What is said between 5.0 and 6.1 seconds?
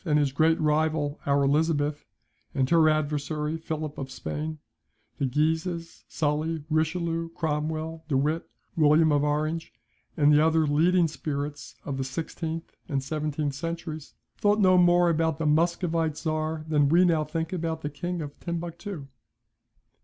the Guises,